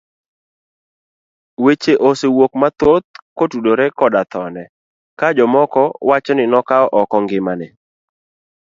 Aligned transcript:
Weche 1.63 1.93
osewuok 2.07 2.51
mathoth 2.61 3.07
kotudore 3.37 3.85
koda 3.99 4.21
thone 4.31 4.61
ka 5.19 5.27
jomoko 5.37 5.81
wacho 6.09 6.33
ni 6.35 6.45
nokawo 6.51 6.87
oko 7.01 7.15
ngimane. 7.23 7.67